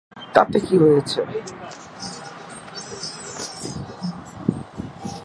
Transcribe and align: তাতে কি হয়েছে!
তাতে 0.33 0.57
কি 0.59 0.75
হয়েছে! 0.77 1.21